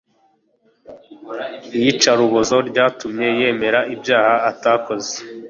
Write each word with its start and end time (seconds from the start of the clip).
iyicarubozo 1.77 2.55
ryatumye 2.69 3.27
yemera 3.39 3.79
ibyaha 3.93 4.35
atakoze 4.51 5.13